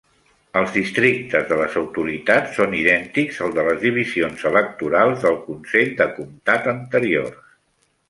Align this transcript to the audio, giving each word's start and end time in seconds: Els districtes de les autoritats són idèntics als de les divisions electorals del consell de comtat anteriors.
Els 0.61 0.69
districtes 0.77 1.45
de 1.51 1.59
les 1.59 1.75
autoritats 1.81 2.57
són 2.61 2.73
idèntics 2.79 3.39
als 3.49 3.55
de 3.59 3.67
les 3.69 3.79
divisions 3.85 4.49
electorals 4.53 5.25
del 5.29 5.41
consell 5.47 5.97
de 6.05 6.13
comtat 6.21 6.71
anteriors. 6.79 7.59